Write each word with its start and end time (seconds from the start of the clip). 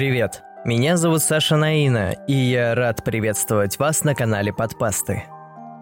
Привет, 0.00 0.44
меня 0.64 0.96
зовут 0.96 1.22
Саша 1.22 1.56
Наина, 1.56 2.12
и 2.26 2.32
я 2.32 2.74
рад 2.74 3.04
приветствовать 3.04 3.78
вас 3.78 4.02
на 4.02 4.14
канале 4.14 4.50
Подпасты. 4.50 5.24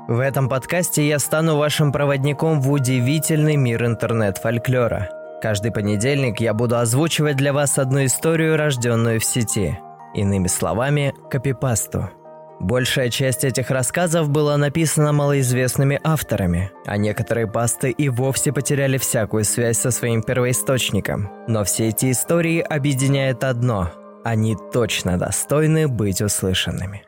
В 0.09 0.18
этом 0.18 0.48
подкасте 0.48 1.07
я 1.07 1.21
стану 1.21 1.57
вашим 1.57 1.93
проводником 1.93 2.61
в 2.61 2.73
удивительный 2.73 3.54
мир 3.54 3.86
интернет-фольклора. 3.86 5.09
Каждый 5.41 5.71
понедельник 5.71 6.41
я 6.41 6.53
буду 6.53 6.79
озвучивать 6.79 7.36
для 7.36 7.53
вас 7.53 7.79
одну 7.79 8.04
историю, 8.04 8.57
рожденную 8.57 9.21
в 9.21 9.25
сети. 9.25 9.79
Иными 10.17 10.48
словами, 10.48 11.14
копипасту– 11.30 12.11
Большая 12.61 13.09
часть 13.09 13.45
этих 13.45 13.71
рассказов 13.71 14.30
была 14.30 14.57
написана 14.57 15.13
малоизвестными 15.13 16.00
авторами, 16.03 16.72
а 16.86 16.96
некоторые 16.96 17.46
пасты 17.46 17.93
и 17.93 18.08
вовсе 18.08 18.53
потеряли 18.53 18.99
всякую 18.99 19.44
связь 19.44 19.79
со 19.79 19.93
своим 19.93 20.25
первоисточником. 20.25 21.30
Но 21.46 21.63
все 21.63 21.86
эти 21.86 22.11
истории 22.11 22.58
объединяет 22.58 23.44
одно– 23.44 23.93
они 24.25 24.57
точно 24.72 25.18
достойны 25.18 25.89
быть 25.89 26.21
услышанными. 26.22 27.04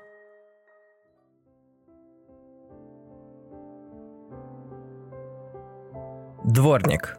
Дворник 6.44 7.16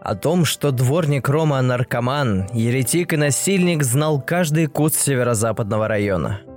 о 0.00 0.14
том, 0.14 0.46
что 0.46 0.70
дворник 0.72 1.28
Рома 1.28 1.60
наркоман, 1.60 2.46
еретик 2.54 3.12
и 3.12 3.16
насильник 3.16 3.82
знал 3.82 4.20
каждый 4.20 4.66
кут 4.66 4.94
северо-западного 4.94 5.88
района– 5.88 6.40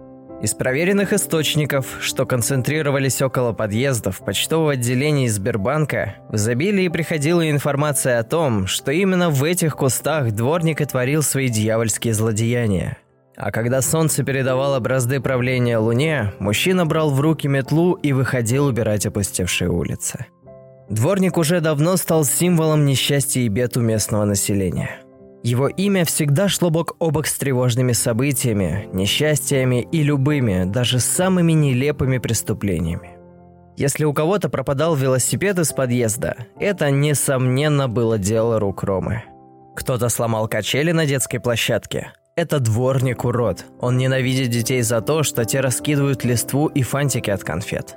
из 0.43 0.53
проверенных 0.53 1.13
источников, 1.13 1.99
что 2.01 2.25
концентрировались 2.25 3.21
около 3.21 3.53
подъездов 3.53 4.19
почтового 4.19 4.73
отделения 4.73 5.29
Сбербанка, 5.29 6.15
в 6.27 6.35
изобилии 6.35 6.89
приходила 6.89 7.49
информация 7.49 8.19
о 8.19 8.23
том, 8.23 8.67
что 8.67 8.91
именно 8.91 9.29
в 9.29 9.41
этих 9.45 9.77
кустах 9.77 10.33
дворник 10.33 10.81
и 10.81 10.85
творил 10.85 11.23
свои 11.23 11.47
дьявольские 11.47 12.13
злодеяния. 12.13 12.97
А 13.37 13.51
когда 13.51 13.81
солнце 13.81 14.23
передавало 14.25 14.81
бразды 14.81 15.21
правления 15.21 15.77
Луне, 15.77 16.33
мужчина 16.39 16.85
брал 16.85 17.09
в 17.09 17.21
руки 17.21 17.47
метлу 17.47 17.93
и 17.93 18.11
выходил 18.11 18.65
убирать 18.65 19.05
опустевшие 19.05 19.69
улицы. 19.69 20.25
Дворник 20.89 21.37
уже 21.37 21.61
давно 21.61 21.95
стал 21.95 22.25
символом 22.25 22.85
несчастья 22.85 23.39
и 23.39 23.47
бед 23.47 23.77
у 23.77 23.79
местного 23.81 24.25
населения– 24.25 24.99
его 25.43 25.67
имя 25.67 26.05
всегда 26.05 26.47
шло 26.47 26.69
бок 26.69 26.95
о 26.99 27.11
бок 27.11 27.27
с 27.27 27.37
тревожными 27.37 27.91
событиями, 27.91 28.87
несчастьями 28.93 29.85
и 29.91 30.01
любыми, 30.01 30.63
даже 30.63 30.99
самыми 30.99 31.51
нелепыми 31.51 32.17
преступлениями. 32.17 33.17
Если 33.75 34.05
у 34.05 34.13
кого-то 34.13 34.47
пропадал 34.47 34.95
велосипед 34.95 35.59
из 35.59 35.73
подъезда, 35.73 36.37
это, 36.57 36.91
несомненно, 36.91 37.89
было 37.89 38.17
дело 38.17 38.57
рук 38.57 38.83
Ромы. 38.83 39.23
Кто-то 39.75 40.07
сломал 40.07 40.47
качели 40.47 40.93
на 40.93 41.05
детской 41.05 41.39
площадке. 41.39 42.13
Это 42.37 42.59
дворник-урод. 42.59 43.65
Он 43.81 43.97
ненавидит 43.97 44.49
детей 44.49 44.81
за 44.81 45.01
то, 45.01 45.23
что 45.23 45.43
те 45.43 45.59
раскидывают 45.59 46.23
листву 46.23 46.67
и 46.67 46.83
фантики 46.83 47.29
от 47.29 47.43
конфет. 47.43 47.95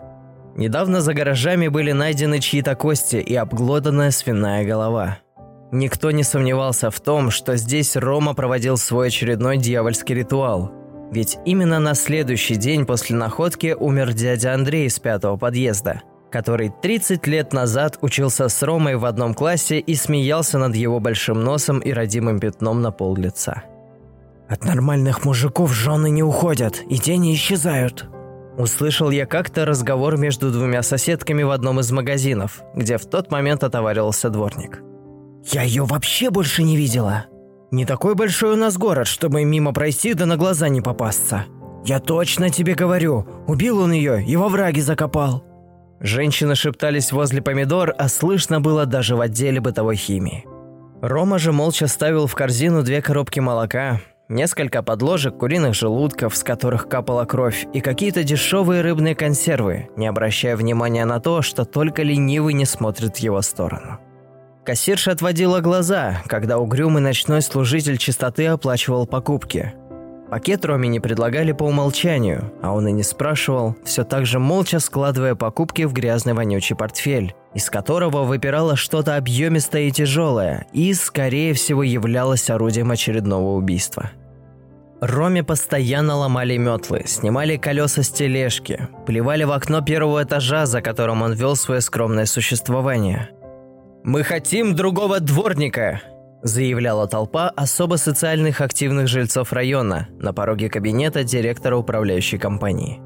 Недавно 0.56 1.00
за 1.00 1.14
гаражами 1.14 1.68
были 1.68 1.92
найдены 1.92 2.40
чьи-то 2.40 2.74
кости 2.74 3.16
и 3.16 3.36
обглоданная 3.36 4.10
свиная 4.10 4.64
голова– 4.64 5.18
Никто 5.72 6.10
не 6.12 6.22
сомневался 6.22 6.90
в 6.90 7.00
том, 7.00 7.30
что 7.30 7.56
здесь 7.56 7.96
Рома 7.96 8.34
проводил 8.34 8.76
свой 8.76 9.08
очередной 9.08 9.56
дьявольский 9.58 10.14
ритуал. 10.14 10.72
Ведь 11.10 11.38
именно 11.44 11.78
на 11.78 11.94
следующий 11.94 12.56
день 12.56 12.86
после 12.86 13.16
находки 13.16 13.74
умер 13.78 14.12
дядя 14.12 14.54
Андрей 14.54 14.86
из 14.86 14.98
пятого 14.98 15.36
подъезда, 15.36 16.02
который 16.30 16.72
30 16.82 17.26
лет 17.26 17.52
назад 17.52 17.98
учился 18.00 18.48
с 18.48 18.62
Ромой 18.62 18.96
в 18.96 19.04
одном 19.04 19.34
классе 19.34 19.78
и 19.78 19.94
смеялся 19.94 20.58
над 20.58 20.74
его 20.74 21.00
большим 21.00 21.42
носом 21.42 21.80
и 21.80 21.92
родимым 21.92 22.38
пятном 22.40 22.80
на 22.80 22.90
пол 22.90 23.16
лица. 23.16 23.62
«От 24.48 24.64
нормальных 24.64 25.24
мужиков 25.24 25.72
жены 25.72 26.10
не 26.10 26.22
уходят, 26.22 26.80
и 26.88 26.98
тени 26.98 27.34
исчезают», 27.34 28.06
Услышал 28.56 29.10
я 29.10 29.26
как-то 29.26 29.66
разговор 29.66 30.16
между 30.16 30.50
двумя 30.50 30.82
соседками 30.82 31.42
в 31.42 31.50
одном 31.50 31.80
из 31.80 31.92
магазинов, 31.92 32.62
где 32.74 32.96
в 32.96 33.04
тот 33.04 33.30
момент 33.30 33.62
отоваривался 33.62 34.30
дворник. 34.30 34.80
Я 35.52 35.62
ее 35.62 35.84
вообще 35.84 36.30
больше 36.30 36.62
не 36.62 36.76
видела. 36.76 37.26
Не 37.70 37.84
такой 37.84 38.14
большой 38.14 38.54
у 38.54 38.56
нас 38.56 38.76
город, 38.76 39.06
чтобы 39.06 39.44
мимо 39.44 39.72
пройти 39.72 40.14
да 40.14 40.26
на 40.26 40.36
глаза 40.36 40.68
не 40.68 40.80
попасться. 40.80 41.44
Я 41.84 42.00
точно 42.00 42.50
тебе 42.50 42.74
говорю, 42.74 43.26
убил 43.46 43.80
он 43.80 43.92
ее 43.92 44.24
и 44.24 44.34
во 44.36 44.48
враге 44.48 44.82
закопал. 44.82 45.44
Женщины 46.00 46.54
шептались 46.56 47.12
возле 47.12 47.40
помидор, 47.40 47.94
а 47.96 48.08
слышно 48.08 48.60
было 48.60 48.86
даже 48.86 49.14
в 49.14 49.20
отделе 49.20 49.60
бытовой 49.60 49.96
химии. 49.96 50.44
Рома 51.00 51.38
же 51.38 51.52
молча 51.52 51.86
ставил 51.86 52.26
в 52.26 52.34
корзину 52.34 52.82
две 52.82 53.00
коробки 53.00 53.38
молока, 53.38 54.00
несколько 54.28 54.82
подложек 54.82 55.38
куриных 55.38 55.74
желудков, 55.74 56.36
с 56.36 56.42
которых 56.42 56.88
капала 56.88 57.24
кровь, 57.24 57.66
и 57.72 57.80
какие-то 57.80 58.24
дешевые 58.24 58.82
рыбные 58.82 59.14
консервы, 59.14 59.88
не 59.96 60.06
обращая 60.06 60.56
внимания 60.56 61.04
на 61.04 61.20
то, 61.20 61.42
что 61.42 61.64
только 61.64 62.02
ленивый 62.02 62.54
не 62.54 62.64
смотрит 62.64 63.16
в 63.16 63.20
его 63.20 63.40
сторону. 63.42 64.00
Кассирша 64.66 65.12
отводила 65.12 65.60
глаза, 65.60 66.22
когда 66.26 66.58
угрюмый 66.58 67.00
ночной 67.00 67.40
служитель 67.40 67.98
чистоты 67.98 68.46
оплачивал 68.46 69.06
покупки. 69.06 69.72
Пакет 70.28 70.64
Роме 70.64 70.88
не 70.88 70.98
предлагали 70.98 71.52
по 71.52 71.62
умолчанию, 71.62 72.52
а 72.60 72.72
он 72.72 72.88
и 72.88 72.92
не 72.92 73.04
спрашивал, 73.04 73.76
все 73.84 74.02
так 74.02 74.26
же 74.26 74.40
молча 74.40 74.80
складывая 74.80 75.36
покупки 75.36 75.82
в 75.82 75.92
грязный 75.92 76.34
вонючий 76.34 76.74
портфель, 76.74 77.36
из 77.54 77.70
которого 77.70 78.24
выпирало 78.24 78.74
что-то 78.74 79.16
объемистое 79.16 79.82
и 79.82 79.92
тяжелое, 79.92 80.66
и, 80.72 80.92
скорее 80.94 81.54
всего, 81.54 81.84
являлось 81.84 82.50
орудием 82.50 82.90
очередного 82.90 83.54
убийства. 83.54 84.10
Роме 85.00 85.44
постоянно 85.44 86.16
ломали 86.16 86.56
метлы, 86.56 87.04
снимали 87.06 87.56
колеса 87.56 88.02
с 88.02 88.10
тележки, 88.10 88.88
плевали 89.06 89.44
в 89.44 89.52
окно 89.52 89.80
первого 89.80 90.24
этажа, 90.24 90.66
за 90.66 90.80
которым 90.80 91.22
он 91.22 91.34
вел 91.34 91.54
свое 91.54 91.80
скромное 91.80 92.26
существование– 92.26 93.30
«Мы 94.06 94.22
хотим 94.22 94.76
другого 94.76 95.18
дворника!» 95.18 96.00
заявляла 96.40 97.08
толпа 97.08 97.48
особо 97.48 97.96
социальных 97.96 98.60
активных 98.60 99.08
жильцов 99.08 99.52
района 99.52 100.06
на 100.20 100.32
пороге 100.32 100.70
кабинета 100.70 101.24
директора 101.24 101.76
управляющей 101.76 102.38
компании. 102.38 103.00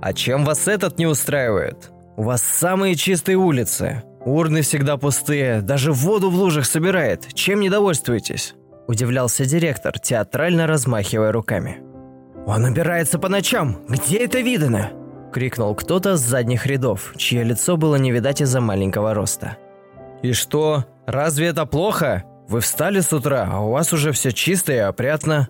«А 0.00 0.12
чем 0.12 0.44
вас 0.44 0.68
этот 0.68 1.00
не 1.00 1.06
устраивает? 1.06 1.90
У 2.16 2.22
вас 2.22 2.42
самые 2.42 2.94
чистые 2.94 3.36
улицы. 3.36 4.04
Урны 4.24 4.60
всегда 4.60 4.96
пустые, 4.96 5.62
даже 5.62 5.90
воду 5.90 6.30
в 6.30 6.36
лужах 6.36 6.64
собирает. 6.64 7.26
Чем 7.34 7.58
недовольствуетесь?» 7.58 8.54
Удивлялся 8.86 9.46
директор, 9.46 9.98
театрально 9.98 10.68
размахивая 10.68 11.32
руками. 11.32 11.78
«Он 12.46 12.66
убирается 12.66 13.18
по 13.18 13.28
ночам! 13.28 13.84
Где 13.88 14.18
это 14.18 14.38
видано?» 14.38 14.92
Крикнул 15.32 15.74
кто-то 15.74 16.16
с 16.16 16.20
задних 16.20 16.66
рядов, 16.66 17.14
чье 17.16 17.42
лицо 17.42 17.76
было 17.76 17.96
не 17.96 18.12
видать 18.12 18.40
из-за 18.40 18.60
маленького 18.60 19.12
роста. 19.12 19.56
«И 20.26 20.32
что? 20.32 20.84
Разве 21.06 21.46
это 21.46 21.66
плохо? 21.66 22.24
Вы 22.48 22.60
встали 22.60 22.98
с 22.98 23.12
утра, 23.12 23.48
а 23.48 23.60
у 23.60 23.70
вас 23.70 23.92
уже 23.92 24.10
все 24.10 24.32
чисто 24.32 24.72
и 24.72 24.78
опрятно». 24.78 25.48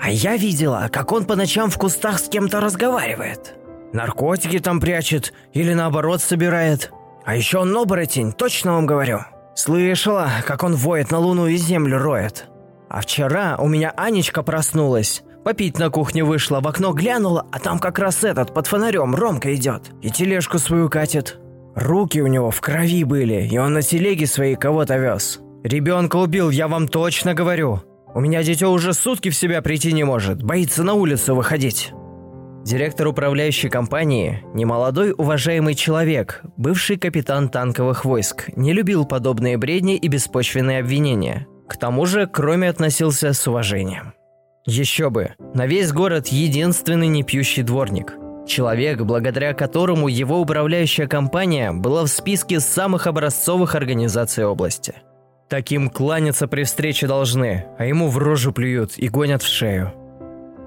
«А 0.00 0.08
я 0.10 0.38
видела, 0.38 0.88
как 0.90 1.12
он 1.12 1.26
по 1.26 1.36
ночам 1.36 1.68
в 1.68 1.76
кустах 1.76 2.18
с 2.18 2.28
кем-то 2.30 2.60
разговаривает. 2.60 3.54
Наркотики 3.92 4.58
там 4.58 4.80
прячет 4.80 5.34
или 5.52 5.74
наоборот 5.74 6.22
собирает. 6.22 6.92
А 7.26 7.36
еще 7.36 7.58
он 7.58 7.76
оборотень, 7.76 8.32
точно 8.32 8.72
вам 8.72 8.86
говорю. 8.86 9.20
Слышала, 9.54 10.30
как 10.46 10.62
он 10.62 10.76
воет 10.76 11.10
на 11.10 11.18
луну 11.18 11.46
и 11.46 11.56
землю 11.56 11.98
роет. 11.98 12.46
А 12.88 13.02
вчера 13.02 13.56
у 13.58 13.68
меня 13.68 13.92
Анечка 13.98 14.42
проснулась, 14.42 15.24
попить 15.44 15.78
на 15.78 15.90
кухне 15.90 16.24
вышла, 16.24 16.60
в 16.60 16.68
окно 16.68 16.92
глянула, 16.94 17.46
а 17.52 17.58
там 17.58 17.78
как 17.78 17.98
раз 17.98 18.24
этот 18.24 18.54
под 18.54 18.66
фонарем 18.66 19.14
Ромка 19.14 19.54
идет 19.54 19.90
и 20.00 20.10
тележку 20.10 20.58
свою 20.58 20.88
катит. 20.88 21.38
Руки 21.76 22.22
у 22.22 22.26
него 22.26 22.50
в 22.50 22.62
крови 22.62 23.04
были, 23.04 23.46
и 23.46 23.58
он 23.58 23.74
на 23.74 23.82
телеге 23.82 24.26
своей 24.26 24.56
кого-то 24.56 24.96
вез. 24.96 25.40
Ребенка 25.62 26.16
убил, 26.16 26.48
я 26.48 26.68
вам 26.68 26.88
точно 26.88 27.34
говорю. 27.34 27.82
У 28.14 28.20
меня 28.20 28.42
дитё 28.42 28.70
уже 28.70 28.94
сутки 28.94 29.28
в 29.28 29.36
себя 29.36 29.60
прийти 29.60 29.92
не 29.92 30.02
может, 30.02 30.42
боится 30.42 30.82
на 30.82 30.94
улицу 30.94 31.34
выходить». 31.34 31.92
Директор 32.64 33.06
управляющей 33.06 33.68
компании, 33.68 34.42
немолодой 34.52 35.14
уважаемый 35.16 35.74
человек, 35.76 36.42
бывший 36.56 36.96
капитан 36.96 37.48
танковых 37.48 38.04
войск, 38.04 38.48
не 38.56 38.72
любил 38.72 39.04
подобные 39.04 39.56
бредни 39.56 39.96
и 39.96 40.08
беспочвенные 40.08 40.80
обвинения. 40.80 41.46
К 41.68 41.76
тому 41.76 42.06
же, 42.06 42.26
кроме 42.26 42.68
относился 42.68 43.34
с 43.34 43.46
уважением. 43.46 44.14
Еще 44.64 45.10
бы, 45.10 45.34
на 45.54 45.66
весь 45.66 45.92
город 45.92 46.26
единственный 46.28 47.06
непьющий 47.06 47.62
дворник– 47.62 48.14
Человек, 48.46 49.00
благодаря 49.00 49.54
которому 49.54 50.08
его 50.08 50.40
управляющая 50.40 51.08
компания 51.08 51.72
была 51.72 52.04
в 52.04 52.08
списке 52.08 52.60
самых 52.60 53.06
образцовых 53.06 53.74
организаций 53.74 54.44
области. 54.44 54.94
Таким 55.48 55.90
кланяться 55.90 56.46
при 56.46 56.62
встрече 56.62 57.06
должны, 57.06 57.66
а 57.78 57.84
ему 57.84 58.08
в 58.08 58.18
рожу 58.18 58.52
плюют 58.52 58.92
и 58.96 59.08
гонят 59.08 59.42
в 59.42 59.48
шею. 59.48 59.92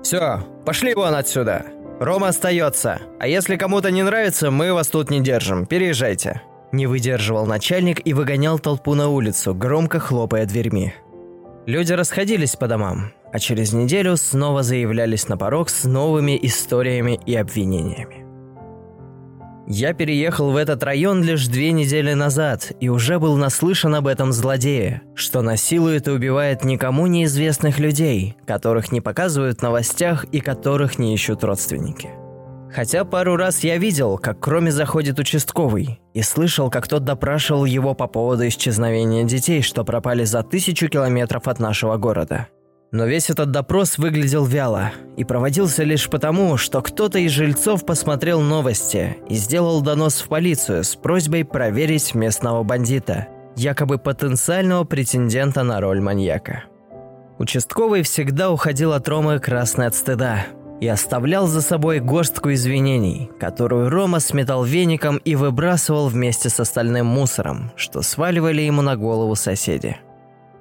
«Все, 0.04 0.40
пошли 0.66 0.94
вон 0.94 1.16
отсюда. 1.16 1.66
Рома 2.00 2.30
остается. 2.30 3.00
А 3.20 3.28
если 3.28 3.58
кому-то 3.58 3.92
не 3.92 4.04
нравится, 4.04 4.52
мы 4.52 4.74
вас 4.74 4.88
тут 4.88 5.10
не 5.10 5.22
держим. 5.22 5.66
Переезжайте». 5.66 6.42
Не 6.72 6.86
выдерживал 6.86 7.46
начальник 7.46 8.06
и 8.06 8.14
выгонял 8.14 8.60
толпу 8.60 8.94
на 8.94 9.10
улицу, 9.10 9.56
громко 9.56 10.00
хлопая 10.00 10.46
дверьми. 10.46 10.94
Люди 11.70 11.94
расходились 11.94 12.56
по 12.56 12.68
домам, 12.68 13.12
а 13.32 13.38
через 13.38 13.74
неделю 13.74 14.18
снова 14.18 14.64
заявлялись 14.64 15.28
на 15.28 15.38
порог 15.38 15.70
с 15.70 15.84
новыми 15.84 16.36
историями 16.42 17.20
и 17.28 17.36
обвинениями. 17.36 18.26
Я 19.68 19.94
переехал 19.94 20.50
в 20.50 20.56
этот 20.56 20.82
район 20.82 21.22
лишь 21.22 21.46
две 21.46 21.72
недели 21.72 22.14
назад 22.14 22.72
и 22.80 22.90
уже 22.90 23.20
был 23.20 23.38
наслышан 23.38 23.94
об 23.94 24.08
этом 24.08 24.32
злодее, 24.32 25.04
что 25.14 25.44
насилует 25.44 26.08
и 26.08 26.12
убивает 26.12 26.64
никому 26.64 27.06
неизвестных 27.06 27.78
людей, 27.78 28.36
которых 28.48 28.92
не 28.92 29.00
показывают 29.00 29.60
в 29.60 29.62
новостях 29.62 30.24
и 30.32 30.40
которых 30.40 30.98
не 30.98 31.14
ищут 31.14 31.44
родственники. 31.44 32.10
Хотя 32.74 33.04
пару 33.04 33.36
раз 33.36 33.64
я 33.64 33.78
видел, 33.78 34.18
как 34.18 34.40
кроме 34.40 34.72
заходит 34.72 35.20
участковый, 35.20 36.00
и 36.14 36.22
слышал, 36.22 36.70
как 36.70 36.88
тот 36.88 37.04
допрашивал 37.04 37.66
его 37.66 37.96
по 37.96 38.08
поводу 38.08 38.48
исчезновения 38.48 39.24
детей, 39.24 39.62
что 39.62 39.84
пропали 39.84 40.24
за 40.24 40.44
тысячу 40.44 40.88
километров 40.88 41.48
от 41.48 41.60
нашего 41.60 41.98
города– 41.98 42.48
но 42.92 43.06
весь 43.06 43.30
этот 43.30 43.52
допрос 43.52 44.00
выглядел 44.00 44.46
вяло 44.46 44.92
и 45.16 45.24
проводился 45.24 45.84
лишь 45.84 46.10
потому, 46.10 46.58
что 46.58 46.82
кто-то 46.82 47.20
из 47.20 47.32
жильцов 47.32 47.86
посмотрел 47.86 48.42
новости 48.42 49.18
и 49.30 49.36
сделал 49.36 49.82
донос 49.82 50.22
в 50.22 50.28
полицию 50.28 50.84
с 50.84 50.96
просьбой 50.96 51.46
проверить 51.46 52.16
местного 52.16 52.64
бандита, 52.64 53.28
якобы 53.56 54.00
потенциального 54.00 54.86
претендента 54.86 55.62
на 55.62 55.80
роль 55.82 56.02
маньяка. 56.02 56.64
Участковый 57.38 58.02
всегда 58.02 58.52
уходил 58.52 58.92
от 58.92 59.08
Ромы 59.08 59.40
красный 59.40 59.86
от 59.86 59.96
стыда 59.96 60.46
и 60.82 60.88
оставлял 60.88 61.48
за 61.48 61.62
собой 61.62 62.00
горстку 62.00 62.52
извинений, 62.54 63.30
которую 63.40 63.90
Рома 63.90 64.20
сметал 64.20 64.64
веником 64.64 65.18
и 65.18 65.36
выбрасывал 65.36 66.08
вместе 66.08 66.50
с 66.50 66.60
остальным 66.60 67.06
мусором, 67.06 67.72
что 67.76 68.02
сваливали 68.02 68.62
ему 68.62 68.82
на 68.82 68.96
голову 68.96 69.36
соседи– 69.36 69.98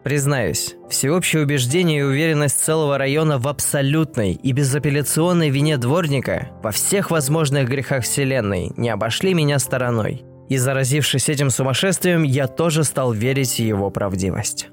Признаюсь, 0.09 0.75
всеобщее 0.89 1.43
убеждение 1.43 2.01
и 2.01 2.03
уверенность 2.03 2.59
целого 2.59 2.97
района 2.97 3.39
в 3.39 3.49
абсолютной 3.49 4.33
и 4.33 4.53
безапелляционной 4.53 5.51
вине 5.51 5.77
дворника 5.77 6.49
во 6.63 6.71
всех 6.71 7.11
возможных 7.11 7.69
грехах 7.69 8.05
Вселенной 8.05 8.73
не 8.79 8.89
обошли 8.89 9.35
меня 9.35 9.59
стороной. 9.59 10.25
И 10.49 10.57
заразившись 10.57 11.29
этим 11.29 11.51
сумасшествием, 11.51 12.23
я 12.23 12.47
тоже 12.47 12.85
стал 12.85 13.13
верить 13.13 13.57
в 13.57 13.59
его 13.59 13.91
правдивость. 13.91 14.69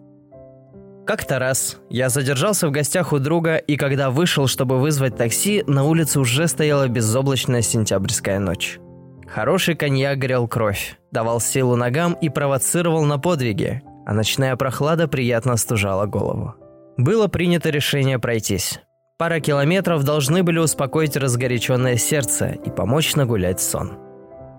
Как-то 1.06 1.38
раз 1.38 1.78
я 1.90 2.10
задержался 2.10 2.68
в 2.68 2.72
гостях 2.72 3.13
у 3.13 3.19
друга, 3.19 3.57
и 3.57 3.78
когда 3.78 4.10
вышел, 4.10 4.48
чтобы 4.48 4.80
вызвать 4.80 5.16
такси, 5.16 5.63
на 5.68 5.84
улице 5.84 6.19
уже 6.19 6.48
стояла 6.48 6.88
безоблачная 6.88 7.62
сентябрьская 7.62 8.40
ночь. 8.40 8.80
Хороший 9.28 9.75
коньяк 9.75 10.18
грел 10.18 10.48
кровь, 10.48 10.98
давал 11.12 11.40
силу 11.40 11.75
ногам 11.75 12.13
и 12.13 12.30
провоцировал 12.30 13.04
на 13.04 13.19
подвиги, 13.19 13.84
а 14.06 14.13
ночная 14.13 14.56
прохлада 14.56 15.07
приятно 15.07 15.54
остужала 15.54 16.07
голову. 16.07 16.56
Было 16.98 17.28
принято 17.28 17.69
решение 17.69 18.18
пройтись. 18.18 18.80
Пара 19.18 19.40
километров 19.40 20.04
должны 20.04 20.42
были 20.42 20.57
успокоить 20.57 21.16
разгоряченное 21.16 21.98
сердце 21.98 22.57
и 22.66 22.69
помочь 22.72 23.16
нагулять 23.16 23.62
сон. 23.62 23.98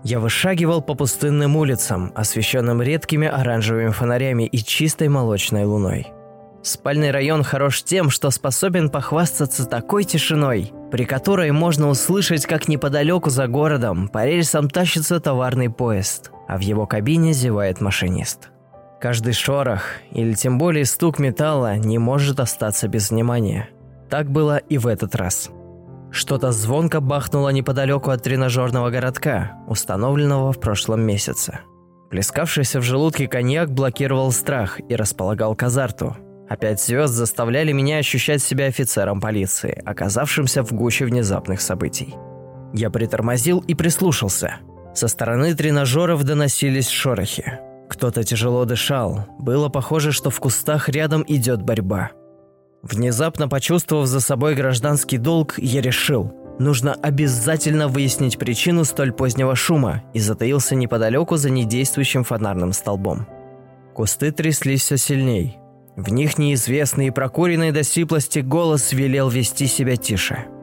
Я 0.03 0.19
вышагивал 0.19 0.81
по 0.81 0.93
пустынным 0.93 1.57
улицам, 1.57 2.13
освещенным 2.15 2.81
редкими 2.81 3.27
оранжевыми 3.27 3.89
фонарями 3.89 4.43
и 4.43 4.57
чистой 4.59 5.09
молочной 5.09 5.65
луной. 5.65 6.07
Спальный 6.67 7.11
район 7.11 7.43
хорош 7.43 7.81
тем, 7.81 8.09
что 8.09 8.29
способен 8.29 8.89
похвастаться 8.89 9.65
такой 9.65 10.03
тишиной, 10.03 10.73
при 10.91 11.05
которой 11.05 11.51
можно 11.51 11.87
услышать, 11.87 12.45
как 12.45 12.67
неподалеку 12.67 13.29
за 13.29 13.47
городом 13.47 14.09
по 14.09 14.25
рельсам 14.25 14.69
тащится 14.69 15.21
товарный 15.21 15.69
поезд, 15.69 16.31
а 16.45 16.57
в 16.57 16.59
его 16.59 16.85
кабине 16.85 17.31
зевает 17.31 17.79
машинист. 17.79 18.49
Каждый 18.99 19.31
шорох, 19.31 19.83
или 20.11 20.33
тем 20.33 20.57
более 20.57 20.83
стук 20.83 21.19
металла, 21.19 21.77
не 21.77 21.99
может 21.99 22.41
остаться 22.41 22.89
без 22.89 23.11
внимания. 23.11 23.69
Так 24.09 24.29
было 24.29 24.57
и 24.57 24.77
в 24.77 24.87
этот 24.87 25.15
раз. 25.15 25.49
Что-то 26.11 26.51
звонко 26.51 26.99
бахнуло 26.99 27.47
неподалеку 27.47 28.11
от 28.11 28.23
тренажерного 28.23 28.89
городка, 28.89 29.53
установленного 29.67 30.51
в 30.51 30.59
прошлом 30.59 30.99
месяце. 30.99 31.59
Плескавшийся 32.09 32.81
в 32.81 32.83
желудке 32.83 33.29
коньяк 33.29 33.71
блокировал 33.71 34.33
страх 34.33 34.81
и 34.89 34.95
располагал 34.97 35.55
к 35.55 35.63
азарту. 35.63 36.17
Опять 36.49 36.81
звезд 36.81 37.13
заставляли 37.13 37.73
меня 37.73 37.97
ощущать 37.97 38.41
себя 38.41 38.65
офицером 38.67 39.19
полиции, 39.19 39.81
оказавшимся 39.85 40.63
в 40.63 40.71
гуще 40.71 41.05
внезапных 41.05 41.59
событий. 41.59 42.15
Я 42.73 42.89
притормозил 42.89 43.59
и 43.59 43.73
прислушался. 43.75 44.57
Со 44.93 45.07
стороны 45.07 45.53
тренажеров 45.55 46.23
доносились 46.23 46.89
шорохи. 46.89 47.59
Кто-то 47.89 48.23
тяжело 48.23 48.65
дышал. 48.65 49.25
Было 49.39 49.69
похоже, 49.69 50.11
что 50.11 50.29
в 50.29 50.39
кустах 50.39 50.89
рядом 50.89 51.23
идет 51.27 51.61
борьба. 51.61 52.11
Внезапно 52.81 53.49
почувствовав 53.49 54.07
за 54.07 54.19
собой 54.21 54.55
гражданский 54.55 55.17
долг, 55.17 55.55
я 55.57 55.81
решил, 55.81 56.33
нужно 56.59 56.93
обязательно 56.93 57.87
выяснить 57.87 58.37
причину 58.37 58.85
столь 58.85 59.11
позднего 59.11 59.55
шума 59.55 60.03
и 60.13 60.19
затаился 60.19 60.75
неподалеку 60.75 61.35
за 61.37 61.49
недействующим 61.49 62.23
фонарным 62.23 62.73
столбом. 62.73 63.27
Кусты 63.93 64.31
тряслись 64.31 64.81
все 64.81 64.97
сильней. 64.97 65.57
В 65.97 66.09
них 66.13 66.37
неизвестный 66.37 67.07
и 67.07 67.11
прокуренный 67.11 67.71
до 67.71 67.83
сиплости 67.83 68.39
голос 68.39 68.93
велел 68.93 69.27
вести 69.27 69.67
себя 69.67 69.97
тише– 69.97 70.45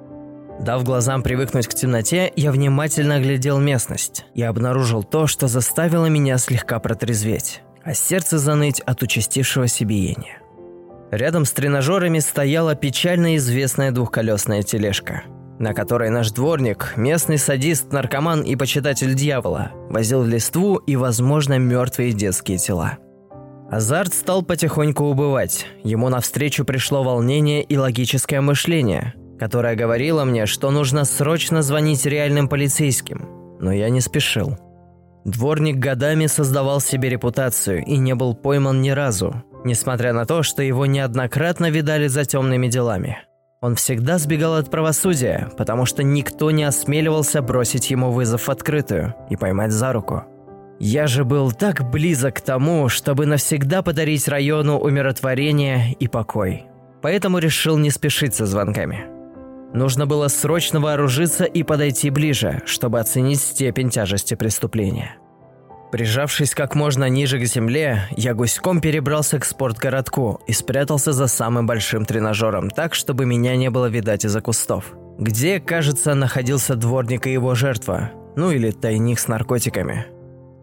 Дав 0.60 0.84
глазам 0.84 1.22
привыкнуть 1.22 1.66
к 1.66 1.74
темноте, 1.74 2.32
я 2.36 2.52
внимательно 2.52 3.16
оглядел 3.16 3.58
местность 3.58 4.24
и 4.34 4.42
обнаружил 4.42 5.02
то, 5.02 5.26
что 5.26 5.48
заставило 5.48 6.06
меня 6.06 6.38
слегка 6.38 6.78
протрезветь, 6.78 7.62
а 7.82 7.92
сердце 7.92 8.38
заныть 8.38 8.80
от 8.80 9.02
участившегося 9.02 9.84
биения. 9.84 10.38
Рядом 11.10 11.44
с 11.44 11.52
тренажерами 11.52 12.18
стояла 12.20 12.74
печально 12.74 13.36
известная 13.36 13.90
двухколесная 13.90 14.62
тележка, 14.62 15.24
на 15.58 15.74
которой 15.74 16.10
наш 16.10 16.30
дворник, 16.30 16.94
местный 16.96 17.38
садист, 17.38 17.92
наркоман 17.92 18.42
и 18.42 18.56
почитатель 18.56 19.14
дьявола, 19.14 19.72
возил 19.90 20.22
в 20.22 20.28
листву 20.28 20.76
и, 20.76 20.96
возможно, 20.96 21.58
мертвые 21.58 22.12
детские 22.12 22.58
тела. 22.58 22.98
Азарт 23.70 24.14
стал 24.14 24.42
потихоньку 24.42 25.04
убывать. 25.04 25.66
Ему 25.82 26.08
навстречу 26.08 26.64
пришло 26.64 27.02
волнение 27.02 27.62
и 27.62 27.76
логическое 27.76 28.40
мышление, 28.40 29.14
которая 29.38 29.74
говорила 29.74 30.24
мне, 30.24 30.46
что 30.46 30.70
нужно 30.70 31.04
срочно 31.04 31.62
звонить 31.62 32.06
реальным 32.06 32.48
полицейским, 32.48 33.56
но 33.60 33.72
я 33.72 33.88
не 33.88 34.00
спешил. 34.00 34.58
Дворник 35.24 35.76
годами 35.76 36.26
создавал 36.26 36.80
себе 36.80 37.08
репутацию 37.08 37.82
и 37.84 37.96
не 37.96 38.14
был 38.14 38.34
пойман 38.34 38.82
ни 38.82 38.90
разу, 38.90 39.42
несмотря 39.64 40.12
на 40.12 40.26
то, 40.26 40.42
что 40.42 40.62
его 40.62 40.84
неоднократно 40.84 41.70
видали 41.70 42.06
за 42.06 42.26
темными 42.26 42.68
делами. 42.68 43.18
Он 43.62 43.76
всегда 43.76 44.18
сбегал 44.18 44.56
от 44.56 44.70
правосудия, 44.70 45.48
потому 45.56 45.86
что 45.86 46.02
никто 46.02 46.50
не 46.50 46.64
осмеливался 46.64 47.40
бросить 47.40 47.90
ему 47.90 48.12
вызов 48.12 48.46
в 48.46 48.50
открытую 48.50 49.14
и 49.30 49.36
поймать 49.36 49.72
за 49.72 49.94
руку. 49.94 50.24
Я 50.80 51.06
же 51.06 51.24
был 51.24 51.52
так 51.52 51.88
близок 51.90 52.36
к 52.36 52.40
тому, 52.40 52.88
чтобы 52.88 53.26
навсегда 53.26 53.82
подарить 53.82 54.28
району 54.28 54.78
умиротворение 54.78 55.92
и 55.92 56.08
покой. 56.08 56.66
Поэтому 57.00 57.38
решил 57.38 57.78
не 57.78 57.90
спешить 57.90 58.34
со 58.34 58.46
звонками. 58.46 59.06
Нужно 59.72 60.06
было 60.06 60.28
срочно 60.28 60.80
вооружиться 60.80 61.44
и 61.44 61.62
подойти 61.62 62.10
ближе, 62.10 62.62
чтобы 62.64 63.00
оценить 63.00 63.40
степень 63.40 63.90
тяжести 63.90 64.34
преступления. 64.34 65.16
Прижавшись 65.90 66.54
как 66.54 66.74
можно 66.74 67.08
ниже 67.08 67.38
к 67.38 67.44
земле, 67.44 68.08
я 68.16 68.34
гуськом 68.34 68.80
перебрался 68.80 69.38
к 69.38 69.44
спортгородку 69.44 70.40
и 70.46 70.52
спрятался 70.52 71.12
за 71.12 71.28
самым 71.28 71.66
большим 71.66 72.04
тренажером 72.04 72.70
так, 72.70 72.94
чтобы 72.94 73.26
меня 73.26 73.54
не 73.56 73.70
было 73.70 73.86
видать 73.86 74.24
из-за 74.24 74.40
кустов. 74.40 74.92
Где, 75.18 75.60
кажется, 75.60 76.14
находился 76.14 76.74
дворник 76.74 77.28
и 77.28 77.32
его 77.32 77.54
жертва, 77.54 78.10
ну 78.34 78.50
или 78.50 78.72
тайник 78.72 79.20
с 79.20 79.28
наркотиками. 79.28 80.06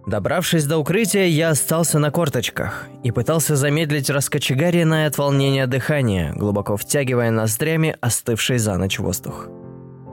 Добравшись 0.08 0.65
до 0.65 0.79
укрытия, 0.79 1.25
я 1.25 1.50
остался 1.50 2.00
на 2.00 2.10
корточках 2.12 2.88
и 3.03 3.12
пытался 3.12 3.55
замедлить 3.55 4.10
раскочегаренное 4.10 5.08
от 5.08 5.17
волнения 5.17 5.67
дыхание, 5.67 6.34
глубоко 6.36 6.75
втягивая 6.75 7.29
ноздрями 7.29 7.96
остывший 8.01 8.58
за 8.58 8.77
ночь 8.77 8.98
воздух. 8.98 9.48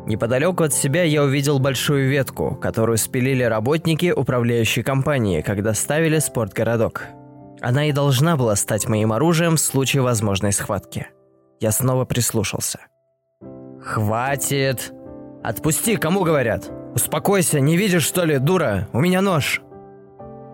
Неподалеку 0.06 0.64
от 0.64 0.74
себя 0.74 1.04
я 1.04 1.22
увидел 1.22 1.58
большую 1.58 2.08
ветку, 2.08 2.54
которую 2.54 2.98
спилили 2.98 3.42
работники 3.42 4.10
управляющей 4.10 4.82
компании, 4.82 5.42
когда 5.42 5.74
ставили 5.74 6.18
спортгородок. 6.18 7.06
Она 7.60 7.86
и 7.88 7.92
должна 7.92 8.36
была 8.36 8.56
стать 8.56 8.88
моим 8.88 9.12
оружием 9.12 9.56
в 9.56 9.60
случае 9.60 10.02
возможной 10.02 10.52
схватки. 10.52 11.08
Я 11.60 11.72
снова 11.72 12.04
прислушался. 12.04 12.78
«Хватит! 13.82 14.92
Отпусти, 15.42 15.96
кому 15.96 16.24
говорят! 16.24 16.70
Успокойся, 16.94 17.60
не 17.60 17.76
видишь, 17.76 18.04
что 18.04 18.24
ли, 18.24 18.38
дура? 18.38 18.88
У 18.92 19.00
меня 19.00 19.20
нож!» 19.22 19.62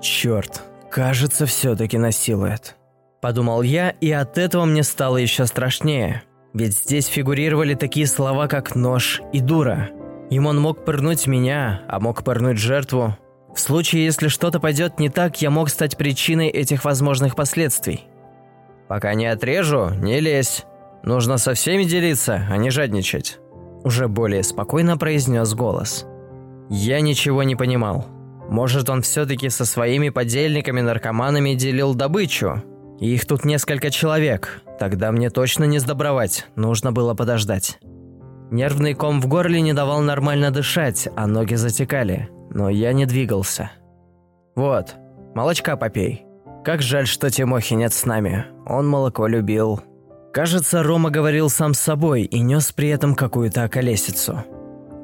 «Черт, 0.05 0.63
кажется, 0.91 1.47
все-таки 1.47 1.97
насилует». 1.97 2.77
Подумал 3.23 3.63
я, 3.63 3.89
и 3.89 4.13
от 4.13 4.37
этого 4.37 4.67
мне 4.67 4.83
стало 4.83 5.17
еще 5.17 5.47
страшнее. 5.47 6.25
Ведь 6.53 6.75
здесь 6.75 7.07
фигурировали 7.07 7.73
такие 7.73 8.07
слова, 8.07 8.47
как 8.47 8.75
«нож» 8.75 9.23
и 9.33 9.41
«дура». 9.41 9.89
Им 10.29 10.45
он 10.45 10.61
мог 10.61 10.85
пырнуть 10.85 11.27
меня, 11.27 11.81
а 11.89 12.01
мог 12.01 12.23
пырнуть 12.23 12.59
жертву. 12.59 13.17
В 13.55 13.59
случае, 13.59 14.05
если 14.05 14.29
что-то 14.29 14.61
пойдет 14.61 14.99
не 14.99 15.09
так, 15.09 15.41
я 15.41 15.49
мог 15.49 15.71
стать 15.71 15.97
причиной 15.97 16.49
этих 16.49 16.85
возможных 16.85 17.35
последствий. 17.35 18.05
Пока 18.89 19.15
не 19.15 19.25
отрежу, 19.25 19.89
не 19.89 20.21
лезь. 20.21 20.67
Нужно 21.03 21.39
со 21.39 21.55
всеми 21.55 21.85
делиться, 21.85 22.47
а 22.51 22.59
не 22.59 22.69
жадничать. 22.69 23.39
Уже 23.85 24.09
более 24.09 24.43
спокойно 24.43 24.99
произнес 24.99 25.55
голос. 25.55 26.05
Я 26.69 27.01
ничего 27.01 27.43
не 27.43 27.57
понимал. 27.57 28.14
Может, 28.49 28.91
он 28.91 29.03
все-таки 29.03 29.49
со 29.49 29.65
своими 29.65 30.11
подельниками-наркоманами 30.11 31.55
делил 31.55 31.95
добычу? 31.95 32.63
Их 33.01 33.27
тут 33.27 33.45
несколько 33.45 33.91
человек. 33.91 34.63
Тогда 34.79 35.13
мне 35.13 35.31
точно 35.31 35.65
не 35.65 35.79
сдобровать, 35.79 36.47
нужно 36.57 36.93
было 36.93 37.15
подождать. 37.15 37.79
Нервный 38.51 38.95
ком 38.95 39.21
в 39.21 39.27
горле 39.27 39.61
не 39.61 39.73
давал 39.73 40.01
нормально 40.01 40.51
дышать, 40.51 41.09
а 41.17 41.27
ноги 41.27 41.55
затекали. 41.55 42.29
Но 42.51 42.69
я 42.69 42.93
не 42.93 43.07
двигался. 43.07 43.71
«Вот, 44.55 44.95
молочка 45.35 45.77
попей. 45.77 46.25
Как 46.65 46.81
жаль, 46.81 47.07
что 47.07 47.31
Тимохи 47.31 47.75
нет 47.75 47.93
с 47.93 48.05
нами. 48.05 48.47
Он 48.67 48.87
молоко 48.87 49.27
любил». 49.27 49.83
Кажется, 50.33 50.83
Рома 50.83 51.11
говорил 51.11 51.49
сам 51.49 51.75
с 51.75 51.81
собой 51.81 52.23
и 52.23 52.41
нес 52.41 52.73
при 52.73 52.89
этом 52.89 53.15
какую-то 53.15 53.63
околесицу. 53.63 54.45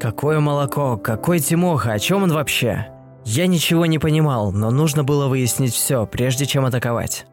Какое 0.01 0.41
молоко, 0.41 0.97
какой 0.97 1.39
Тимоха, 1.39 1.93
о 1.93 1.99
чем 2.01 2.25
он 2.25 2.33
вообще? 2.33 2.89
Я 3.25 3.47
ничего 3.47 3.87
не 3.87 3.99
понимал, 3.99 4.53
но 4.53 4.71
нужно 4.71 5.05
было 5.05 5.29
выяснить 5.29 5.75
все, 5.75 6.07
прежде 6.07 6.47
чем 6.47 6.65
атаковать. 6.65 7.27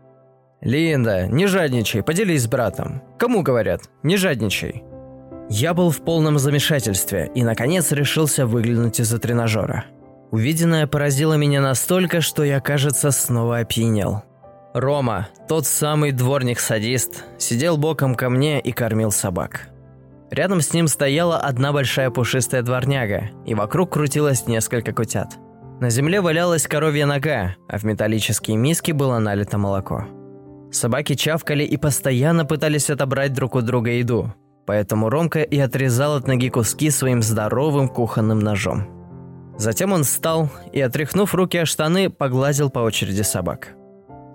«Линда, 0.62 1.28
не 1.28 1.46
жадничай, 1.46 2.02
поделись 2.02 2.44
с 2.44 2.48
братом. 2.48 3.02
Кому 3.20 3.44
говорят? 3.44 3.82
Не 4.04 4.18
жадничай». 4.18 4.84
Я 5.50 5.74
был 5.74 5.92
в 5.92 6.02
полном 6.02 6.40
замешательстве 6.40 7.32
и, 7.34 7.44
наконец, 7.44 7.92
решился 7.92 8.46
выглянуть 8.46 9.00
из-за 9.00 9.18
тренажера. 9.20 9.86
Увиденное 10.32 10.88
поразило 10.88 11.36
меня 11.36 11.62
настолько, 11.62 12.20
что 12.20 12.44
я, 12.44 12.60
кажется, 12.60 13.12
снова 13.12 13.60
опьянел. 13.60 14.24
Рома, 14.74 15.30
тот 15.48 15.66
самый 15.66 16.12
дворник-садист, 16.12 17.24
сидел 17.38 17.78
боком 17.78 18.14
ко 18.16 18.30
мне 18.30 18.60
и 18.60 18.74
кормил 18.74 19.12
собак. 19.12 19.70
Рядом 20.30 20.60
с 20.60 20.74
ним 20.74 20.90
стояла 20.90 21.38
одна 21.38 21.72
большая 21.72 22.10
пушистая 22.10 22.62
дворняга, 22.62 23.30
и 23.46 23.56
вокруг 23.56 23.94
крутилось 23.94 24.48
несколько 24.48 24.92
кутят. 24.92 25.30
На 25.80 25.92
земле 25.92 26.22
валялась 26.22 26.66
коровья 26.66 27.06
нога, 27.06 27.56
а 27.68 27.78
в 27.78 27.84
металлические 27.84 28.58
миски 28.58 28.92
было 28.92 29.20
налито 29.20 29.60
молоко. 29.60 30.06
Собаки 30.72 31.14
чавкали 31.14 31.64
и 31.64 31.78
постоянно 31.78 32.46
пытались 32.46 32.90
отобрать 32.90 33.34
друг 33.34 33.54
у 33.54 33.62
друга 33.62 33.92
еду, 33.92 34.34
поэтому 34.66 35.10
Ромка 35.10 35.44
и 35.44 35.60
отрезал 35.60 36.16
от 36.16 36.28
ноги 36.28 36.50
куски 36.50 36.90
своим 36.90 37.22
здоровым 37.22 37.90
кухонным 37.90 38.40
ножом. 38.40 38.88
Затем 39.58 39.94
он 39.94 40.04
встал 40.04 40.50
и, 40.74 40.82
отряхнув 40.82 41.36
руки 41.36 41.58
о 41.58 41.66
штаны, 41.66 42.10
погладил 42.10 42.72
по 42.72 42.80
очереди 42.80 43.22
собак. 43.22 43.76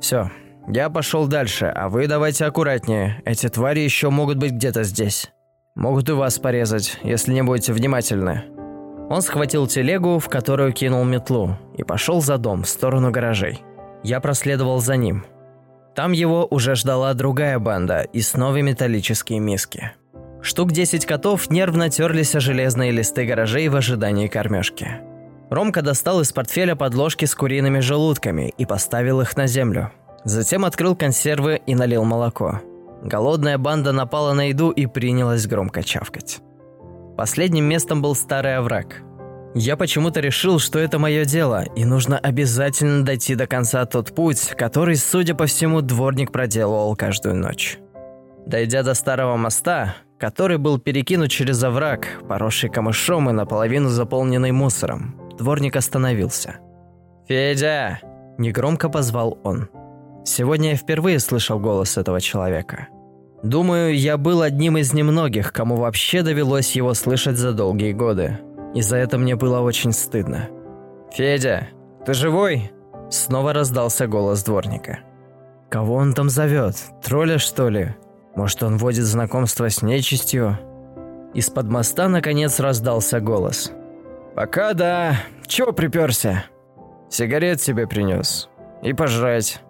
«Все, 0.00 0.30
я 0.68 0.90
пошел 0.90 1.26
дальше, 1.26 1.66
а 1.66 1.88
вы 1.88 2.06
давайте 2.06 2.44
аккуратнее, 2.44 3.20
эти 3.24 3.48
твари 3.48 3.80
еще 3.80 4.10
могут 4.10 4.38
быть 4.38 4.52
где-то 4.52 4.84
здесь. 4.84 5.32
Могут 5.74 6.08
и 6.08 6.12
вас 6.12 6.38
порезать, 6.38 6.98
если 7.02 7.32
не 7.32 7.42
будете 7.42 7.72
внимательны». 7.72 8.61
Он 9.12 9.20
схватил 9.20 9.66
телегу, 9.66 10.18
в 10.18 10.30
которую 10.30 10.72
кинул 10.72 11.04
метлу, 11.04 11.58
и 11.76 11.82
пошел 11.82 12.22
за 12.22 12.38
дом, 12.38 12.62
в 12.62 12.68
сторону 12.68 13.10
гаражей. 13.10 13.62
Я 14.02 14.20
проследовал 14.20 14.80
за 14.80 14.96
ним. 14.96 15.26
Там 15.94 16.12
его 16.12 16.46
уже 16.48 16.76
ждала 16.76 17.12
другая 17.12 17.58
банда 17.58 18.06
и 18.14 18.22
снова 18.22 18.62
металлические 18.62 19.38
миски. 19.38 19.92
Штук 20.40 20.72
10 20.72 21.04
котов 21.04 21.50
нервно 21.50 21.90
терлись 21.90 22.34
о 22.34 22.40
железные 22.40 22.90
листы 22.90 23.26
гаражей 23.26 23.68
в 23.68 23.76
ожидании 23.76 24.28
кормежки. 24.28 24.88
Ромка 25.50 25.82
достал 25.82 26.22
из 26.22 26.32
портфеля 26.32 26.74
подложки 26.74 27.26
с 27.26 27.34
куриными 27.34 27.80
желудками 27.80 28.54
и 28.56 28.64
поставил 28.64 29.20
их 29.20 29.36
на 29.36 29.46
землю. 29.46 29.92
Затем 30.24 30.64
открыл 30.64 30.96
консервы 30.96 31.60
и 31.66 31.74
налил 31.74 32.04
молоко. 32.04 32.62
Голодная 33.02 33.58
банда 33.58 33.92
напала 33.92 34.32
на 34.32 34.48
еду 34.48 34.70
и 34.70 34.86
принялась 34.86 35.46
громко 35.46 35.82
чавкать. 35.82 36.40
Последним 37.16 37.64
местом 37.64 38.02
был 38.02 38.14
старый 38.14 38.56
овраг. 38.56 39.02
Я 39.54 39.76
почему-то 39.76 40.20
решил, 40.20 40.58
что 40.58 40.78
это 40.78 40.98
мое 40.98 41.26
дело, 41.26 41.64
и 41.76 41.84
нужно 41.84 42.18
обязательно 42.18 43.04
дойти 43.04 43.34
до 43.34 43.46
конца 43.46 43.84
тот 43.84 44.14
путь, 44.14 44.54
который, 44.56 44.96
судя 44.96 45.34
по 45.34 45.46
всему, 45.46 45.82
дворник 45.82 46.32
проделывал 46.32 46.96
каждую 46.96 47.36
ночь. 47.36 47.78
Дойдя 48.46 48.82
до 48.82 48.94
старого 48.94 49.36
моста, 49.36 49.96
который 50.18 50.56
был 50.56 50.78
перекинут 50.78 51.30
через 51.30 51.62
овраг, 51.62 52.06
поросший 52.28 52.70
камышом 52.70 53.28
и 53.28 53.32
наполовину 53.32 53.88
заполненный 53.88 54.52
мусором. 54.52 55.14
Дворник 55.36 55.76
остановился. 55.76 56.56
«Федя!»– 57.28 58.00
негромко 58.38 58.88
позвал 58.88 59.38
он. 59.44 59.68
Сегодня 60.24 60.70
я 60.70 60.76
впервые 60.76 61.18
слышал 61.18 61.58
голос 61.58 61.98
этого 61.98 62.20
человека. 62.20 62.88
Думаю, 63.42 63.96
я 63.96 64.16
был 64.16 64.42
одним 64.42 64.76
из 64.76 64.92
немногих, 64.92 65.52
кому 65.52 65.76
вообще 65.76 66.22
довелось 66.22 66.76
его 66.76 66.94
слышать 66.94 67.36
за 67.36 67.52
долгие 67.52 67.92
годы. 67.92 68.38
И 68.74 68.82
за 68.82 68.96
это 68.96 69.18
мне 69.18 69.36
было 69.36 69.60
очень 69.60 69.92
стыдно. 69.92 70.48
«Федя, 71.12 71.68
ты 72.06 72.14
живой?» 72.14 72.70
Снова 73.10 73.52
раздался 73.52 74.06
голос 74.06 74.42
дворника. 74.44 75.00
«Кого 75.68 75.96
он 75.96 76.14
там 76.14 76.30
зовет? 76.30 76.76
Тролля, 77.02 77.38
что 77.38 77.68
ли? 77.68 77.94
Может, 78.34 78.62
он 78.62 78.78
водит 78.78 79.04
знакомство 79.04 79.68
с 79.68 79.82
нечистью? 79.82 80.58
Из-под 81.34 81.66
моста 81.68 82.08
наконец 82.08 82.60
раздался 82.60 83.20
голос. 83.20 83.72
«Пока 84.34 84.72
да. 84.74 85.16
Чего 85.46 85.72
приперся?» 85.72 86.44
«Сигарет 87.10 87.60
себе 87.60 87.86
принес. 87.86 88.48
И 88.82 88.92
пожрать». 88.92 89.62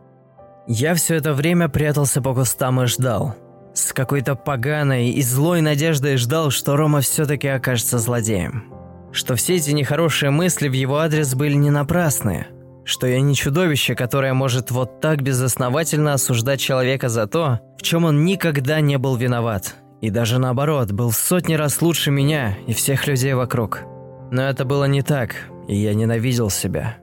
Я 0.66 0.94
все 0.94 1.16
это 1.16 1.32
время 1.34 1.68
прятался 1.68 2.22
по 2.22 2.34
кустам 2.34 2.82
и 2.82 2.86
ждал. 2.86 3.34
С 3.74 3.92
какой-то 3.92 4.34
поганой 4.34 5.10
и 5.10 5.22
злой 5.22 5.62
надеждой 5.62 6.16
ждал, 6.16 6.50
что 6.50 6.76
Рома 6.76 7.00
все-таки 7.00 7.48
окажется 7.48 7.98
злодеем. 7.98 8.64
Что 9.12 9.34
все 9.34 9.56
эти 9.56 9.70
нехорошие 9.70 10.30
мысли 10.30 10.68
в 10.68 10.72
его 10.72 10.98
адрес 10.98 11.34
были 11.34 11.54
не 11.54 11.70
напрасны, 11.70 12.46
что 12.84 13.06
я 13.06 13.20
не 13.20 13.34
чудовище, 13.34 13.94
которое 13.94 14.34
может 14.34 14.70
вот 14.70 15.00
так 15.00 15.22
безосновательно 15.22 16.14
осуждать 16.14 16.60
человека 16.60 17.08
за 17.08 17.26
то, 17.26 17.60
в 17.78 17.82
чем 17.82 18.04
он 18.04 18.24
никогда 18.24 18.80
не 18.80 18.98
был 18.98 19.16
виноват, 19.16 19.76
и 20.00 20.10
даже 20.10 20.38
наоборот, 20.38 20.92
был 20.92 21.10
в 21.10 21.16
сотни 21.16 21.54
раз 21.54 21.80
лучше 21.80 22.10
меня 22.10 22.56
и 22.66 22.72
всех 22.72 23.06
людей 23.06 23.34
вокруг. 23.34 23.82
Но 24.30 24.42
это 24.42 24.64
было 24.64 24.84
не 24.84 25.02
так, 25.02 25.36
и 25.68 25.76
я 25.76 25.94
ненавидел 25.94 26.50
себя. 26.50 26.96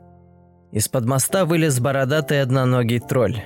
Из-под 0.71 1.05
моста 1.05 1.45
вылез 1.45 1.79
бородатый 1.79 2.41
одноногий 2.41 2.99
тролль. 2.99 3.41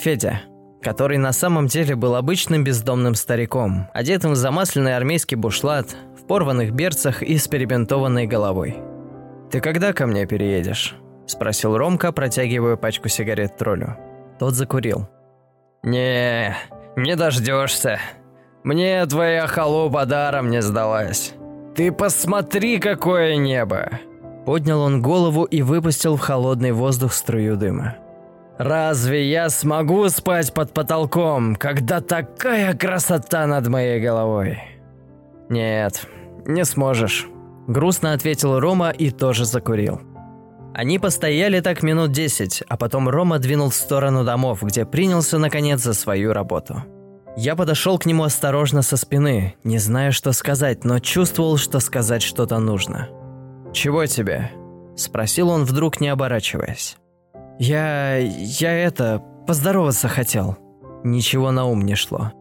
Федя, 0.00 0.40
который 0.84 1.16
на 1.16 1.32
самом 1.32 1.66
деле 1.66 1.96
был 1.96 2.14
обычным 2.14 2.62
бездомным 2.62 3.14
стариком, 3.14 3.88
одетым 3.94 4.32
в 4.32 4.36
замасленный 4.36 4.94
армейский 4.94 5.34
бушлат, 5.34 5.96
в 6.16 6.26
порванных 6.26 6.72
берцах 6.72 7.22
и 7.22 7.38
с 7.38 7.48
перебинтованной 7.48 8.26
головой. 8.26 8.76
«Ты 9.50 9.60
когда 9.60 9.92
ко 9.92 10.06
мне 10.06 10.26
переедешь?»– 10.26 10.94
спросил 11.26 11.76
Ромка, 11.76 12.12
протягивая 12.12 12.76
пачку 12.76 13.08
сигарет 13.08 13.56
троллю. 13.56 13.96
Тот 14.38 14.54
закурил. 14.54 15.08
«Не, 15.82 16.54
не 16.96 17.16
дождешься. 17.16 17.98
Мне 18.62 19.04
твоя 19.06 19.46
холопа 19.46 20.06
даром 20.06 20.50
не 20.50 20.60
сдалась. 20.60 21.34
Ты 21.74 21.92
посмотри, 21.92 22.78
какое 22.78 23.36
небо!» 23.36 23.90
Поднял 24.44 24.80
он 24.82 25.00
голову 25.00 25.44
и 25.44 25.62
выпустил 25.62 26.16
в 26.16 26.20
холодный 26.20 26.72
воздух 26.72 27.14
струю 27.14 27.56
дыма. 27.56 27.96
«Разве 28.58 29.28
я 29.28 29.50
смогу 29.50 30.08
спать 30.08 30.54
под 30.54 30.72
потолком, 30.72 31.56
когда 31.56 32.00
такая 32.00 32.74
красота 32.74 33.46
над 33.46 33.66
моей 33.68 34.00
головой?» 34.00 34.58
«Нет, 35.48 36.06
не 36.46 36.64
сможешь»,– 36.64 37.26
грустно 37.66 38.12
ответил 38.12 38.60
Рома 38.60 38.90
и 38.90 39.10
тоже 39.10 39.44
закурил. 39.44 40.00
Они 40.74 40.98
постояли 40.98 41.60
так 41.60 41.82
минут 41.82 42.10
десять, 42.10 42.62
а 42.68 42.76
потом 42.76 43.08
Рома 43.08 43.38
двинул 43.38 43.70
в 43.70 43.74
сторону 43.74 44.24
домов, 44.24 44.62
где 44.62 44.84
принялся 44.84 45.38
наконец 45.38 45.80
за 45.80 45.94
свою 45.94 46.32
работу. 46.32 46.82
Я 47.36 47.54
подошел 47.56 47.98
к 47.98 48.06
нему 48.06 48.24
осторожно 48.24 48.82
со 48.82 48.96
спины, 48.96 49.54
не 49.62 49.78
зная, 49.78 50.10
что 50.10 50.32
сказать, 50.32 50.84
но 50.84 50.98
чувствовал, 50.98 51.56
что 51.58 51.80
сказать 51.80 52.22
что-то 52.22 52.58
нужно. 52.58 53.08
«Чего 53.72 54.06
тебе?»– 54.06 54.50
спросил 54.96 55.50
он 55.50 55.64
вдруг, 55.64 56.00
не 56.00 56.08
оборачиваясь. 56.08 56.96
«Я... 57.58 58.16
я 58.16 58.72
это... 58.72 59.22
поздороваться 59.46 60.08
хотел». 60.08 60.58
Ничего 61.04 61.50
на 61.50 61.66
ум 61.66 61.82
не 61.82 61.94
шло. 61.94 62.32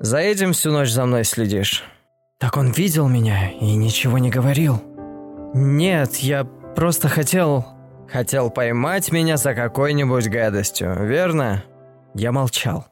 «За 0.00 0.18
этим 0.18 0.52
всю 0.52 0.70
ночь 0.72 0.90
за 0.90 1.06
мной 1.06 1.24
следишь?» 1.24 1.84
«Так 2.38 2.56
он 2.56 2.70
видел 2.72 3.08
меня 3.08 3.50
и 3.50 3.74
ничего 3.74 4.18
не 4.18 4.30
говорил». 4.30 4.82
«Нет, 5.54 6.16
я 6.16 6.46
Просто 6.74 7.08
хотел... 7.08 7.66
Хотел 8.10 8.50
поймать 8.50 9.10
меня 9.10 9.38
за 9.38 9.54
какой-нибудь 9.54 10.28
гадостью, 10.28 10.94
верно? 11.06 11.64
Я 12.14 12.30
молчал. 12.30 12.86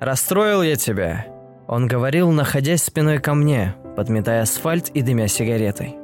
Расстроил 0.00 0.60
я 0.60 0.76
тебя? 0.76 1.26
Он 1.66 1.86
говорил, 1.86 2.30
находясь 2.30 2.82
спиной 2.82 3.20
ко 3.20 3.32
мне, 3.32 3.74
подметая 3.96 4.42
асфальт 4.42 4.90
и 4.90 5.00
дымя 5.00 5.28
сигаретой. 5.28 5.96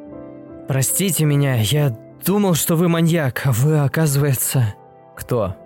«Простите 0.69 1.27
меня, 1.27 1.57
я 1.57 1.97
думал, 2.25 2.55
что 2.55 2.77
вы 2.77 2.89
маньяк, 2.89 3.43
а 3.45 3.53
вы, 3.53 3.79
оказывается...» 3.79 4.75
«Кто?» 5.17 5.57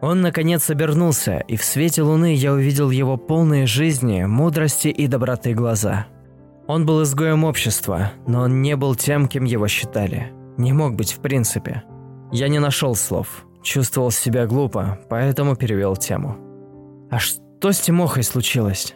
Он, 0.00 0.20
наконец, 0.20 0.68
обернулся, 0.68 1.38
и 1.48 1.56
в 1.56 1.64
свете 1.64 2.02
луны 2.02 2.34
я 2.34 2.52
увидел 2.52 2.90
его 2.90 3.16
полные 3.16 3.66
жизни, 3.66 4.24
мудрости 4.24 4.88
и 4.88 5.06
доброты 5.06 5.54
глаза. 5.54 6.06
Он 6.66 6.84
был 6.84 7.02
изгоем 7.02 7.44
общества, 7.44 8.12
но 8.26 8.42
он 8.42 8.62
не 8.62 8.76
был 8.76 8.94
тем, 8.94 9.28
кем 9.28 9.44
его 9.44 9.66
считали. 9.66 10.32
Не 10.58 10.72
мог 10.72 10.94
быть 10.94 11.12
в 11.12 11.20
принципе. 11.20 11.84
Я 12.32 12.48
не 12.48 12.58
нашел 12.58 12.94
слов. 12.94 13.46
Чувствовал 13.62 14.10
себя 14.10 14.46
глупо, 14.46 14.98
поэтому 15.08 15.56
перевел 15.56 15.96
тему. 15.96 16.36
А 17.10 17.18
что 17.18 17.72
с 17.72 17.80
Тимохой 17.80 18.24
случилось? 18.24 18.94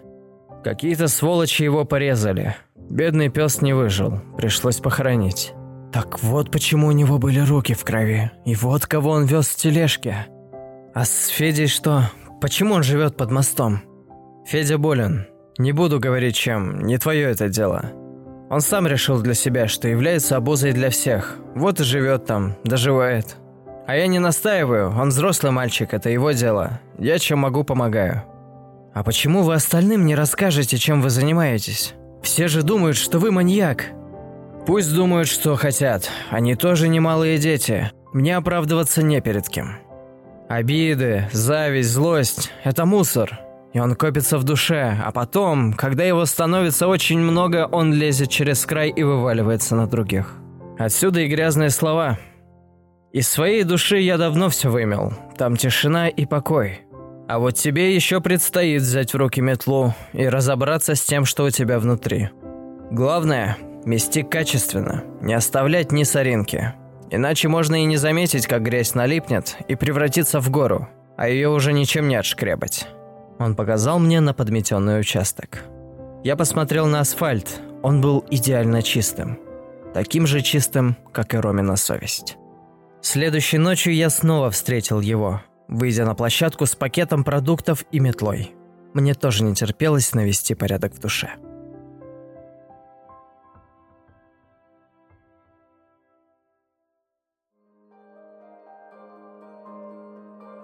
Какие-то 0.63 1.09
сволочи 1.09 1.63
его 1.63 1.85
порезали. 1.85 2.57
Бедный 2.77 3.31
пес 3.31 3.63
не 3.63 3.73
выжил, 3.73 4.21
пришлось 4.37 4.79
похоронить. 4.79 5.55
Так 5.93 6.23
вот 6.23 6.51
почему 6.51 6.89
у 6.89 6.93
него 6.93 7.19
были 7.19 7.41
руки 7.41 7.75
в 7.75 7.85
крови. 7.85 8.31
И 8.45 8.55
вот 8.55 8.87
кого 8.87 9.11
он 9.11 9.25
вез 9.25 9.49
в 9.49 9.57
тележке. 9.57 10.27
А 10.95 11.05
с 11.05 11.29
Федей 11.29 11.67
что? 11.67 12.11
Почему 12.41 12.75
он 12.75 12.83
живет 12.83 13.17
под 13.17 13.31
мостом? 13.31 13.81
Федя 14.47 14.79
болен. 14.79 15.27
Не 15.59 15.73
буду 15.73 15.99
говорить 15.99 16.37
чем, 16.37 16.83
не 16.83 16.99
твое 16.99 17.31
это 17.31 17.49
дело. 17.49 17.93
Он 18.51 18.61
сам 18.61 18.87
решил 18.87 19.21
для 19.21 19.35
себя, 19.35 19.69
что 19.69 19.89
является 19.89 20.37
обузой 20.37 20.73
для 20.73 20.91
всех. 20.91 21.37
Вот 21.55 21.81
и 21.81 21.85
живет 21.85 22.27
там, 22.27 22.55
доживает. 22.65 23.37
А 23.87 23.97
я 23.97 24.07
не 24.07 24.19
настаиваю, 24.19 24.91
он 24.91 25.09
взрослый 25.09 25.53
мальчик, 25.53 25.93
это 25.95 26.11
его 26.11 26.33
дело. 26.33 26.81
Я 26.99 27.19
чем 27.19 27.41
могу, 27.41 27.65
помогаю. 27.65 28.23
А 28.95 29.03
почему 29.03 29.43
вы 29.43 29.55
остальным 29.55 30.07
не 30.07 30.15
расскажете, 30.15 30.79
чем 30.79 31.03
вы 31.03 31.11
занимаетесь? 31.11 31.95
Все 32.23 32.49
же 32.49 32.63
думают, 32.63 32.97
что 32.97 33.19
вы 33.19 33.31
маньяк. 33.31 33.87
Пусть 34.69 34.95
думают, 34.95 35.29
что 35.29 35.57
хотят. 35.57 36.11
Они 36.29 36.55
тоже 36.55 36.89
немалые 36.89 37.39
дети. 37.39 37.91
Мне 38.13 38.37
оправдываться 38.37 39.03
не 39.03 39.23
перед 39.23 39.49
кем. 39.49 39.79
Обиды, 40.47 41.27
зависть, 41.33 41.89
злость– 41.89 42.53
это 42.65 42.85
мусор. 42.85 43.41
И 43.73 43.81
он 43.81 43.95
копится 43.95 44.37
в 44.37 44.45
душе, 44.45 44.95
а 45.03 45.11
потом, 45.11 45.73
когда 45.73 46.05
его 46.05 46.27
становится 46.27 46.87
очень 46.87 47.19
много, 47.19 47.67
он 47.73 47.95
лезет 47.95 48.29
через 48.29 48.67
край 48.67 48.91
и 48.91 49.03
вываливается 49.03 49.75
на 49.75 49.87
других. 49.87 50.35
Отсюда 50.79 51.21
и 51.21 51.29
грязные 51.29 51.71
слова. 51.71 52.19
Из 53.11 53.27
своей 53.27 53.65
души 53.65 53.97
я 53.97 54.19
давно 54.19 54.51
все 54.51 54.69
вымел. 54.69 55.15
Там 55.39 55.57
тишина 55.57 56.09
и 56.09 56.27
покой. 56.27 56.83
А 57.27 57.39
вот 57.39 57.55
тебе 57.55 57.95
еще 57.95 58.21
предстоит 58.21 58.83
взять 58.83 59.15
в 59.15 59.17
руки 59.17 59.41
метлу 59.41 59.95
и 60.13 60.29
разобраться 60.29 60.95
с 60.95 61.01
тем, 61.01 61.25
что 61.25 61.45
у 61.45 61.51
тебя 61.51 61.79
внутри. 61.79 62.29
Главное– 62.91 63.57
мести 63.85 64.23
качественно, 64.23 65.05
не 65.21 65.35
оставлять 65.35 65.93
ни 65.93 66.03
соринки. 66.03 66.75
Иначе 67.11 67.49
можно 67.49 67.83
и 67.83 67.85
не 67.85 67.97
заметить, 67.97 68.47
как 68.47 68.63
грязь 68.63 68.95
налипнет 68.95 69.57
и 69.69 69.75
превратится 69.75 70.41
в 70.41 70.51
гору, 70.51 70.89
а 71.17 71.29
ее 71.29 71.49
уже 71.49 71.73
ничем 71.73 72.09
не 72.09 72.17
отшкребать. 72.17 72.87
Он 73.39 73.55
показал 73.55 73.99
мне 73.99 74.21
на 74.21 74.35
подметенный 74.35 75.01
участок. 75.01 75.65
Я 76.25 76.37
посмотрел 76.37 76.87
на 76.87 77.01
асфальт, 77.01 77.61
он 77.83 78.01
был 78.01 78.25
идеально 78.31 78.83
чистым. 78.83 79.39
Таким 79.95 80.27
же 80.27 80.43
чистым, 80.43 80.97
как 81.13 81.35
и 81.35 81.39
Ромина 81.39 81.77
совесть. 81.77 82.37
Следующей 83.01 83.59
ночью 83.59 83.95
я 83.95 84.11
снова 84.11 84.51
встретил 84.51 85.01
его– 85.01 85.41
выйдя 85.69 86.05
на 86.05 86.15
площадку 86.15 86.67
с 86.67 86.75
пакетом 86.75 87.23
продуктов 87.23 87.85
и 87.93 88.01
метлой. 88.01 88.55
Мне 88.95 89.15
тоже 89.15 89.45
не 89.45 89.55
терпелось 89.55 90.15
навести 90.15 90.55
порядок 90.55 90.95
в 90.95 90.99
душе. 90.99 91.31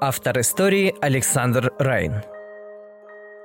Автор 0.01 0.41
истории 0.41 0.95
Александр 1.01 1.73
Райн. 1.79 2.23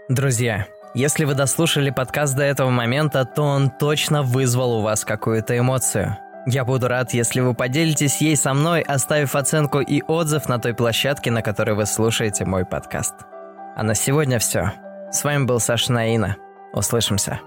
Друзья, 0.10 0.68
если 0.94 1.26
вы 1.26 1.36
дослушали 1.36 1.90
подкаст 1.90 2.36
до 2.36 2.44
этого 2.44 2.70
момента, 2.70 3.26
то 3.26 3.44
он 3.44 3.70
точно 3.70 4.24
вызвал 4.24 4.80
у 4.80 4.82
вас 4.82 5.06
какую-то 5.06 5.58
эмоцию– 5.58 6.18
я 6.52 6.66
буду 6.66 6.88
рад, 6.88 7.14
если 7.14 7.42
вы 7.42 7.54
поделитесь 7.54 8.22
ей 8.22 8.36
со 8.36 8.56
мной, 8.56 8.82
оставив 8.82 9.36
оценку 9.36 9.82
и 9.82 10.02
отзыв 10.02 10.48
на 10.50 10.58
той 10.58 10.74
площадке, 10.74 11.30
на 11.30 11.44
которой 11.44 11.76
вы 11.76 11.86
слушаете 11.86 12.46
мой 12.46 12.66
подкаст. 12.66 13.14
А 13.76 13.84
на 13.84 13.94
сегодня 13.94 14.40
все. 14.40 14.72
С 15.12 15.24
вами 15.24 15.44
был 15.44 15.60
Саша 15.60 15.94
Наина. 15.94 16.38
Услышимся. 16.74 17.40